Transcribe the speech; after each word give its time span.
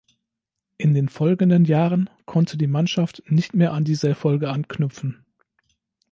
In 0.79 0.95
den 0.95 1.09
folgenden 1.09 1.63
Jahren 1.65 2.09
konnte 2.25 2.57
die 2.57 2.65
Mannschaft 2.65 3.21
nicht 3.27 3.53
mehr 3.53 3.71
an 3.73 3.83
diese 3.83 4.09
Erfolge 4.09 4.49
anknüpfen. 4.49 5.27